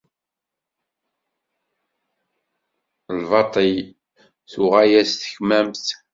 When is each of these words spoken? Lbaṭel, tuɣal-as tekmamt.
Lbaṭel, 3.19 3.73
tuɣal-as 4.51 5.11
tekmamt. 5.21 5.87